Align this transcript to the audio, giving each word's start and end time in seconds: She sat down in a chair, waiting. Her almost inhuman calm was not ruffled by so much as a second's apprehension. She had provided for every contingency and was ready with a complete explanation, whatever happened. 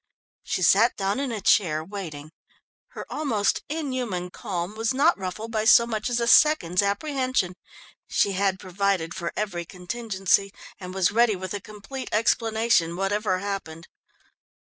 She 0.41 0.63
sat 0.63 0.95
down 0.97 1.19
in 1.19 1.31
a 1.31 1.41
chair, 1.41 1.83
waiting. 1.83 2.31
Her 2.93 3.05
almost 3.07 3.61
inhuman 3.69 4.31
calm 4.31 4.75
was 4.75 4.95
not 4.95 5.15
ruffled 5.15 5.51
by 5.51 5.65
so 5.65 5.85
much 5.85 6.09
as 6.09 6.19
a 6.19 6.25
second's 6.25 6.81
apprehension. 6.81 7.53
She 8.07 8.31
had 8.31 8.57
provided 8.59 9.13
for 9.13 9.31
every 9.35 9.63
contingency 9.63 10.51
and 10.79 10.95
was 10.95 11.11
ready 11.11 11.35
with 11.35 11.53
a 11.53 11.61
complete 11.61 12.09
explanation, 12.11 12.95
whatever 12.95 13.37
happened. 13.37 13.87